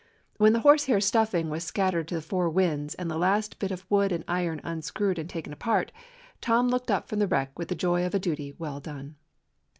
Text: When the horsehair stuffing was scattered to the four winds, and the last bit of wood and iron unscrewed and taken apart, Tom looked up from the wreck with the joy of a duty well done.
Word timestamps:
When 0.37 0.53
the 0.53 0.61
horsehair 0.61 0.99
stuffing 0.99 1.51
was 1.51 1.63
scattered 1.63 2.07
to 2.07 2.15
the 2.15 2.23
four 2.23 2.49
winds, 2.49 2.95
and 2.95 3.07
the 3.07 3.19
last 3.19 3.59
bit 3.59 3.69
of 3.69 3.85
wood 3.87 4.11
and 4.11 4.23
iron 4.27 4.59
unscrewed 4.63 5.19
and 5.19 5.29
taken 5.29 5.53
apart, 5.53 5.91
Tom 6.41 6.69
looked 6.69 6.89
up 6.89 7.07
from 7.07 7.19
the 7.19 7.27
wreck 7.27 7.59
with 7.59 7.67
the 7.67 7.75
joy 7.75 8.03
of 8.03 8.15
a 8.15 8.19
duty 8.19 8.51
well 8.57 8.79
done. 8.79 9.17